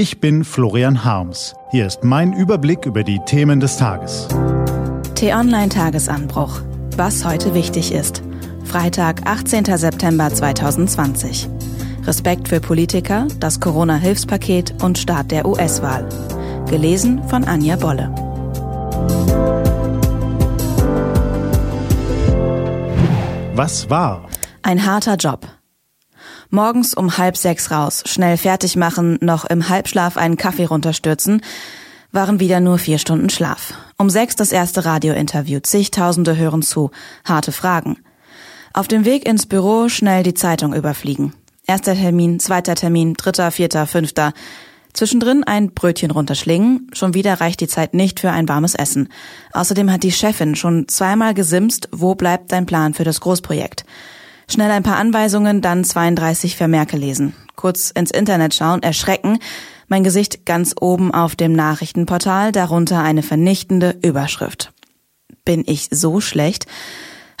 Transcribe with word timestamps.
Ich 0.00 0.18
bin 0.18 0.44
Florian 0.44 1.04
Harms. 1.04 1.54
Hier 1.72 1.86
ist 1.86 2.04
mein 2.04 2.32
Überblick 2.32 2.86
über 2.86 3.04
die 3.04 3.20
Themen 3.26 3.60
des 3.60 3.76
Tages. 3.76 4.28
T-Online 5.14 5.68
Tagesanbruch. 5.68 6.62
Was 6.96 7.22
heute 7.22 7.52
wichtig 7.52 7.92
ist. 7.92 8.22
Freitag, 8.64 9.26
18. 9.26 9.66
September 9.76 10.32
2020. 10.32 11.50
Respekt 12.06 12.48
für 12.48 12.60
Politiker, 12.60 13.28
das 13.40 13.60
Corona-Hilfspaket 13.60 14.82
und 14.82 14.96
Start 14.96 15.30
der 15.32 15.44
US-Wahl. 15.44 16.08
Gelesen 16.70 17.22
von 17.28 17.44
Anja 17.44 17.76
Bolle. 17.76 18.08
Was 23.54 23.90
war? 23.90 24.26
Ein 24.62 24.86
harter 24.86 25.16
Job. 25.16 25.59
Morgens 26.52 26.94
um 26.94 27.16
halb 27.16 27.36
sechs 27.36 27.70
raus, 27.70 28.02
schnell 28.06 28.36
fertig 28.36 28.74
machen, 28.74 29.18
noch 29.20 29.44
im 29.44 29.68
Halbschlaf 29.68 30.16
einen 30.16 30.36
Kaffee 30.36 30.64
runterstürzen, 30.64 31.42
waren 32.10 32.40
wieder 32.40 32.58
nur 32.58 32.78
vier 32.78 32.98
Stunden 32.98 33.30
Schlaf. 33.30 33.74
Um 33.98 34.10
sechs 34.10 34.34
das 34.34 34.50
erste 34.50 34.84
Radiointerview, 34.84 35.60
zigtausende 35.60 36.36
hören 36.36 36.62
zu, 36.62 36.90
harte 37.24 37.52
Fragen. 37.52 37.98
Auf 38.72 38.88
dem 38.88 39.04
Weg 39.04 39.28
ins 39.28 39.46
Büro 39.46 39.88
schnell 39.88 40.24
die 40.24 40.34
Zeitung 40.34 40.74
überfliegen. 40.74 41.34
Erster 41.68 41.94
Termin, 41.94 42.40
zweiter 42.40 42.74
Termin, 42.74 43.14
dritter, 43.14 43.52
vierter, 43.52 43.86
fünfter. 43.86 44.32
Zwischendrin 44.92 45.44
ein 45.44 45.72
Brötchen 45.72 46.10
runterschlingen, 46.10 46.90
schon 46.92 47.14
wieder 47.14 47.40
reicht 47.40 47.60
die 47.60 47.68
Zeit 47.68 47.94
nicht 47.94 48.18
für 48.18 48.32
ein 48.32 48.48
warmes 48.48 48.74
Essen. 48.74 49.08
Außerdem 49.52 49.92
hat 49.92 50.02
die 50.02 50.10
Chefin 50.10 50.56
schon 50.56 50.88
zweimal 50.88 51.32
gesimst, 51.32 51.88
wo 51.92 52.16
bleibt 52.16 52.50
dein 52.50 52.66
Plan 52.66 52.92
für 52.92 53.04
das 53.04 53.20
Großprojekt. 53.20 53.84
Schnell 54.52 54.72
ein 54.72 54.82
paar 54.82 54.96
Anweisungen, 54.96 55.60
dann 55.60 55.84
32 55.84 56.56
Vermerke 56.56 56.96
lesen. 56.96 57.34
Kurz 57.54 57.90
ins 57.90 58.10
Internet 58.10 58.52
schauen, 58.52 58.82
erschrecken, 58.82 59.38
mein 59.86 60.02
Gesicht 60.02 60.44
ganz 60.44 60.74
oben 60.80 61.14
auf 61.14 61.36
dem 61.36 61.52
Nachrichtenportal, 61.52 62.50
darunter 62.50 63.00
eine 63.00 63.22
vernichtende 63.22 63.96
Überschrift. 64.02 64.72
Bin 65.44 65.62
ich 65.66 65.86
so 65.92 66.20
schlecht? 66.20 66.66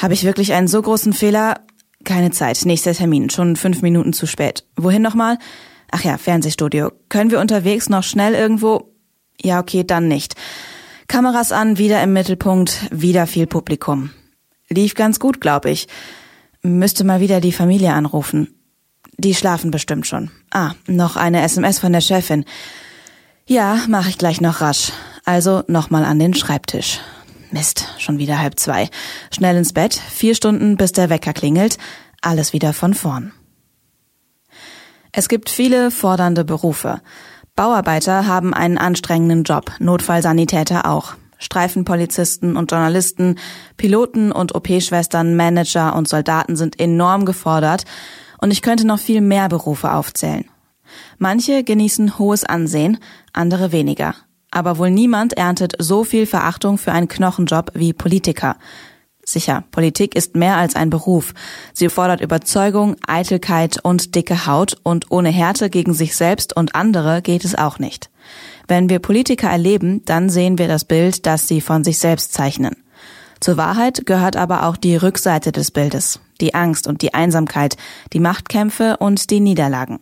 Habe 0.00 0.14
ich 0.14 0.22
wirklich 0.22 0.52
einen 0.52 0.68
so 0.68 0.80
großen 0.80 1.12
Fehler? 1.12 1.60
Keine 2.04 2.30
Zeit, 2.30 2.64
nächster 2.64 2.94
Termin, 2.94 3.28
schon 3.28 3.56
fünf 3.56 3.82
Minuten 3.82 4.12
zu 4.12 4.26
spät. 4.26 4.64
Wohin 4.76 5.02
nochmal? 5.02 5.36
Ach 5.90 6.04
ja, 6.04 6.16
Fernsehstudio. 6.16 6.92
Können 7.08 7.32
wir 7.32 7.40
unterwegs 7.40 7.88
noch 7.88 8.04
schnell 8.04 8.34
irgendwo? 8.34 8.94
Ja, 9.42 9.58
okay, 9.58 9.82
dann 9.82 10.06
nicht. 10.06 10.36
Kameras 11.08 11.50
an, 11.50 11.76
wieder 11.76 12.00
im 12.04 12.12
Mittelpunkt, 12.12 12.86
wieder 12.92 13.26
viel 13.26 13.48
Publikum. 13.48 14.10
Lief 14.68 14.94
ganz 14.94 15.18
gut, 15.18 15.40
glaube 15.40 15.70
ich. 15.70 15.88
Müsste 16.62 17.04
mal 17.04 17.20
wieder 17.20 17.40
die 17.40 17.52
Familie 17.52 17.94
anrufen. 17.94 18.54
Die 19.16 19.34
schlafen 19.34 19.70
bestimmt 19.70 20.06
schon. 20.06 20.30
Ah, 20.50 20.72
noch 20.86 21.16
eine 21.16 21.42
SMS 21.42 21.78
von 21.78 21.92
der 21.92 22.00
Chefin. 22.00 22.44
Ja, 23.46 23.80
mache 23.88 24.10
ich 24.10 24.18
gleich 24.18 24.40
noch 24.40 24.60
rasch. 24.60 24.92
Also 25.24 25.62
nochmal 25.66 26.04
an 26.04 26.18
den 26.18 26.34
Schreibtisch. 26.34 27.00
Mist, 27.50 27.88
schon 27.98 28.18
wieder 28.18 28.38
halb 28.38 28.58
zwei. 28.58 28.88
Schnell 29.32 29.56
ins 29.56 29.72
Bett, 29.72 29.94
vier 29.94 30.34
Stunden 30.34 30.76
bis 30.76 30.92
der 30.92 31.10
Wecker 31.10 31.32
klingelt, 31.32 31.78
alles 32.20 32.52
wieder 32.52 32.72
von 32.72 32.94
vorn. 32.94 33.32
Es 35.12 35.28
gibt 35.28 35.50
viele 35.50 35.90
fordernde 35.90 36.44
Berufe. 36.44 37.00
Bauarbeiter 37.56 38.26
haben 38.26 38.54
einen 38.54 38.78
anstrengenden 38.78 39.42
Job, 39.42 39.72
Notfallsanitäter 39.80 40.86
auch. 40.86 41.14
Streifenpolizisten 41.40 42.56
und 42.56 42.70
Journalisten, 42.70 43.36
Piloten 43.76 44.30
und 44.30 44.54
OP-Schwestern, 44.54 45.34
Manager 45.34 45.96
und 45.96 46.06
Soldaten 46.06 46.54
sind 46.54 46.78
enorm 46.78 47.24
gefordert 47.24 47.84
und 48.38 48.52
ich 48.52 48.62
könnte 48.62 48.86
noch 48.86 49.00
viel 49.00 49.20
mehr 49.20 49.48
Berufe 49.48 49.92
aufzählen. 49.92 50.44
Manche 51.18 51.64
genießen 51.64 52.18
hohes 52.18 52.44
Ansehen, 52.44 52.98
andere 53.32 53.72
weniger. 53.72 54.14
Aber 54.50 54.78
wohl 54.78 54.90
niemand 54.90 55.34
erntet 55.34 55.74
so 55.78 56.04
viel 56.04 56.26
Verachtung 56.26 56.78
für 56.78 56.92
einen 56.92 57.08
Knochenjob 57.08 57.72
wie 57.74 57.92
Politiker. 57.92 58.56
Sicher, 59.32 59.62
Politik 59.70 60.16
ist 60.16 60.34
mehr 60.34 60.56
als 60.56 60.74
ein 60.74 60.90
Beruf. 60.90 61.34
Sie 61.72 61.88
fordert 61.88 62.20
Überzeugung, 62.20 62.96
Eitelkeit 63.06 63.78
und 63.82 64.14
dicke 64.16 64.46
Haut 64.46 64.76
und 64.82 65.10
ohne 65.10 65.28
Härte 65.28 65.70
gegen 65.70 65.94
sich 65.94 66.16
selbst 66.16 66.56
und 66.56 66.74
andere 66.74 67.22
geht 67.22 67.44
es 67.44 67.54
auch 67.54 67.78
nicht. 67.78 68.10
Wenn 68.66 68.88
wir 68.88 68.98
Politiker 68.98 69.48
erleben, 69.48 70.04
dann 70.04 70.30
sehen 70.30 70.58
wir 70.58 70.66
das 70.66 70.84
Bild, 70.84 71.26
das 71.26 71.46
sie 71.46 71.60
von 71.60 71.84
sich 71.84 71.98
selbst 71.98 72.32
zeichnen. 72.32 72.76
Zur 73.40 73.56
Wahrheit 73.56 74.04
gehört 74.04 74.36
aber 74.36 74.66
auch 74.66 74.76
die 74.76 74.96
Rückseite 74.96 75.52
des 75.52 75.70
Bildes, 75.70 76.20
die 76.40 76.54
Angst 76.54 76.86
und 76.86 77.00
die 77.00 77.14
Einsamkeit, 77.14 77.76
die 78.12 78.20
Machtkämpfe 78.20 78.96
und 78.98 79.30
die 79.30 79.40
Niederlagen. 79.40 80.00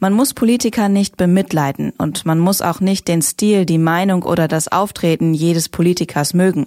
Man 0.00 0.14
muss 0.14 0.34
Politiker 0.34 0.88
nicht 0.88 1.16
bemitleiden 1.16 1.92
und 1.98 2.26
man 2.26 2.38
muss 2.38 2.62
auch 2.62 2.80
nicht 2.80 3.06
den 3.06 3.22
Stil, 3.22 3.66
die 3.66 3.78
Meinung 3.78 4.22
oder 4.22 4.48
das 4.48 4.68
Auftreten 4.68 5.34
jedes 5.34 5.68
Politikers 5.68 6.34
mögen 6.34 6.66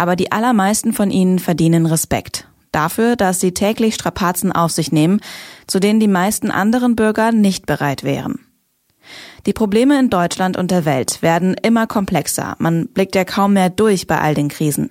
aber 0.00 0.16
die 0.16 0.32
allermeisten 0.32 0.94
von 0.94 1.10
ihnen 1.10 1.38
verdienen 1.38 1.84
Respekt. 1.84 2.48
Dafür, 2.72 3.16
dass 3.16 3.38
sie 3.38 3.52
täglich 3.52 3.94
Strapazen 3.96 4.50
auf 4.50 4.70
sich 4.70 4.92
nehmen, 4.92 5.20
zu 5.66 5.78
denen 5.78 6.00
die 6.00 6.08
meisten 6.08 6.50
anderen 6.50 6.96
Bürger 6.96 7.32
nicht 7.32 7.66
bereit 7.66 8.02
wären. 8.02 8.38
Die 9.44 9.52
Probleme 9.52 9.98
in 9.98 10.08
Deutschland 10.08 10.56
und 10.56 10.70
der 10.70 10.86
Welt 10.86 11.20
werden 11.20 11.54
immer 11.54 11.86
komplexer. 11.86 12.56
Man 12.58 12.88
blickt 12.88 13.14
ja 13.14 13.26
kaum 13.26 13.52
mehr 13.52 13.68
durch 13.68 14.06
bei 14.06 14.18
all 14.18 14.34
den 14.34 14.48
Krisen. 14.48 14.90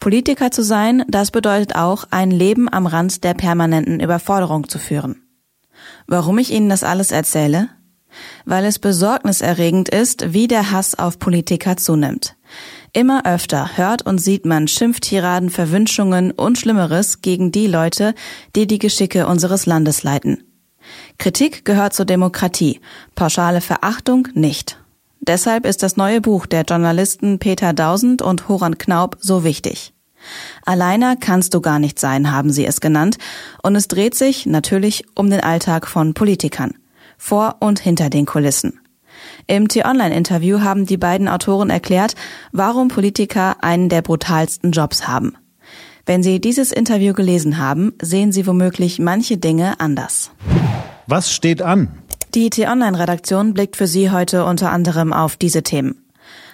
Politiker 0.00 0.50
zu 0.50 0.64
sein, 0.64 1.04
das 1.06 1.30
bedeutet 1.30 1.76
auch, 1.76 2.06
ein 2.10 2.32
Leben 2.32 2.68
am 2.72 2.86
Rand 2.86 3.22
der 3.22 3.34
permanenten 3.34 4.00
Überforderung 4.00 4.68
zu 4.68 4.80
führen. 4.80 5.22
Warum 6.08 6.38
ich 6.38 6.50
Ihnen 6.52 6.70
das 6.70 6.82
alles 6.82 7.12
erzähle? 7.12 7.68
Weil 8.44 8.64
es 8.64 8.80
besorgniserregend 8.80 9.90
ist, 9.90 10.32
wie 10.32 10.48
der 10.48 10.72
Hass 10.72 10.98
auf 10.98 11.20
Politiker 11.20 11.76
zunimmt. 11.76 12.34
Immer 12.92 13.24
öfter 13.24 13.76
hört 13.76 14.02
und 14.04 14.18
sieht 14.18 14.44
man 14.44 14.66
Schimpftiraden, 14.66 15.50
Verwünschungen 15.50 16.32
und 16.32 16.58
Schlimmeres 16.58 17.22
gegen 17.22 17.52
die 17.52 17.68
Leute, 17.68 18.14
die 18.56 18.66
die 18.66 18.78
Geschicke 18.78 19.26
unseres 19.26 19.66
Landes 19.66 20.02
leiten. 20.02 20.42
Kritik 21.18 21.64
gehört 21.64 21.94
zur 21.94 22.04
Demokratie, 22.04 22.80
pauschale 23.14 23.60
Verachtung 23.60 24.28
nicht. 24.34 24.78
Deshalb 25.20 25.66
ist 25.66 25.82
das 25.82 25.96
neue 25.96 26.20
Buch 26.20 26.46
der 26.46 26.62
Journalisten 26.62 27.38
Peter 27.38 27.72
Dausend 27.72 28.22
und 28.22 28.48
Horan 28.48 28.78
Knaub 28.78 29.18
so 29.20 29.44
wichtig. 29.44 29.92
Alleiner 30.64 31.16
kannst 31.16 31.54
du 31.54 31.60
gar 31.60 31.78
nicht 31.78 32.00
sein, 32.00 32.32
haben 32.32 32.50
sie 32.50 32.66
es 32.66 32.80
genannt, 32.80 33.18
und 33.62 33.76
es 33.76 33.86
dreht 33.86 34.14
sich 34.14 34.46
natürlich 34.46 35.04
um 35.14 35.30
den 35.30 35.40
Alltag 35.40 35.86
von 35.86 36.14
Politikern, 36.14 36.74
vor 37.16 37.56
und 37.60 37.78
hinter 37.78 38.10
den 38.10 38.26
Kulissen. 38.26 38.79
Im 39.46 39.68
T-Online-Interview 39.68 40.60
haben 40.60 40.86
die 40.86 40.96
beiden 40.96 41.28
Autoren 41.28 41.70
erklärt, 41.70 42.14
warum 42.52 42.88
Politiker 42.88 43.56
einen 43.62 43.88
der 43.88 44.02
brutalsten 44.02 44.72
Jobs 44.72 45.08
haben. 45.08 45.36
Wenn 46.06 46.22
Sie 46.22 46.40
dieses 46.40 46.72
Interview 46.72 47.12
gelesen 47.12 47.58
haben, 47.58 47.92
sehen 48.00 48.32
Sie 48.32 48.46
womöglich 48.46 48.98
manche 48.98 49.36
Dinge 49.36 49.78
anders. 49.78 50.30
Was 51.06 51.32
steht 51.32 51.62
an? 51.62 51.88
Die 52.34 52.50
T-Online-Redaktion 52.50 53.54
blickt 53.54 53.76
für 53.76 53.86
Sie 53.86 54.10
heute 54.10 54.44
unter 54.44 54.70
anderem 54.70 55.12
auf 55.12 55.36
diese 55.36 55.62
Themen. 55.62 56.04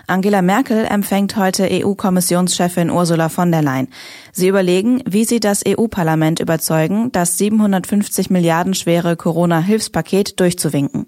Angela 0.09 0.41
Merkel 0.41 0.85
empfängt 0.85 1.37
heute 1.37 1.69
EU-Kommissionschefin 1.69 2.91
Ursula 2.91 3.29
von 3.29 3.51
der 3.51 3.63
Leyen. 3.63 3.89
Sie 4.31 4.47
überlegen, 4.47 5.03
wie 5.05 5.25
sie 5.25 5.41
das 5.41 5.65
EU-Parlament 5.67 6.39
überzeugen, 6.39 7.11
das 7.11 7.39
750 7.39 8.31
Milliarden 8.31 8.75
schwere 8.75 9.17
Corona-Hilfspaket 9.17 10.39
durchzuwinken. 10.39 11.07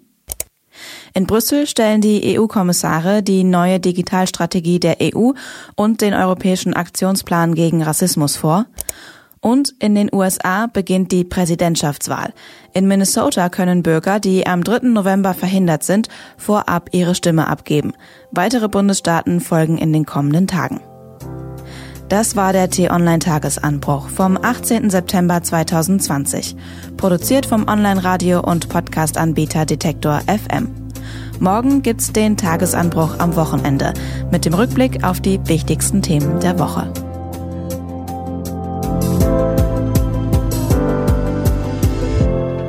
In 1.14 1.26
Brüssel 1.26 1.66
stellen 1.66 2.00
die 2.00 2.38
EU-Kommissare 2.38 3.22
die 3.22 3.44
neue 3.44 3.80
Digitalstrategie 3.80 4.80
der 4.80 4.96
EU 5.02 5.32
und 5.74 6.00
den 6.00 6.14
Europäischen 6.14 6.74
Aktionsplan 6.74 7.54
gegen 7.54 7.82
Rassismus 7.82 8.36
vor. 8.36 8.66
Und 9.40 9.74
in 9.78 9.94
den 9.94 10.12
USA 10.12 10.66
beginnt 10.66 11.12
die 11.12 11.24
Präsidentschaftswahl. 11.24 12.32
In 12.72 12.88
Minnesota 12.88 13.48
können 13.48 13.82
Bürger, 13.82 14.18
die 14.18 14.46
am 14.46 14.64
3. 14.64 14.88
November 14.88 15.32
verhindert 15.32 15.84
sind, 15.84 16.08
vorab 16.36 16.90
ihre 16.92 17.14
Stimme 17.14 17.46
abgeben. 17.46 17.92
Weitere 18.32 18.68
Bundesstaaten 18.68 19.40
folgen 19.40 19.78
in 19.78 19.92
den 19.92 20.06
kommenden 20.06 20.48
Tagen. 20.48 20.80
Das 22.08 22.36
war 22.36 22.54
der 22.54 22.70
T-Online-Tagesanbruch 22.70 24.08
vom 24.08 24.38
18. 24.40 24.88
September 24.88 25.42
2020. 25.42 26.56
Produziert 26.96 27.44
vom 27.44 27.68
Online-Radio- 27.68 28.40
und 28.40 28.70
Podcast-Anbieter 28.70 29.66
Detektor 29.66 30.22
FM. 30.26 30.87
Morgen 31.40 31.82
gibt's 31.82 32.12
den 32.12 32.36
Tagesanbruch 32.36 33.18
am 33.18 33.36
Wochenende 33.36 33.94
mit 34.30 34.44
dem 34.44 34.54
Rückblick 34.54 35.04
auf 35.04 35.20
die 35.20 35.38
wichtigsten 35.46 36.02
Themen 36.02 36.40
der 36.40 36.58
Woche. 36.58 36.92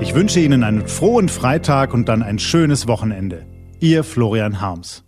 Ich 0.02 0.14
wünsche 0.14 0.40
Ihnen 0.40 0.64
einen 0.64 0.88
frohen 0.88 1.30
Freitag 1.30 1.94
und 1.94 2.10
dann 2.10 2.24
ein 2.24 2.40
schönes 2.40 2.88
Wochenende. 2.88 3.46
Ihr 3.80 4.04
Florian 4.04 4.62
Harms. 4.62 5.04